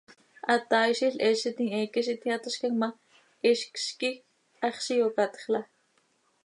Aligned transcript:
Hataaizil 0.51 1.13
heezitim 1.25 1.67
heeque 1.75 2.03
z 2.07 2.15
iti 2.15 2.29
hatazcam 2.35 2.75
ma, 2.83 2.89
hizcz 3.47 3.85
quih 3.99 4.17
haxz 4.65 4.87
iyocatxla. 4.95 5.61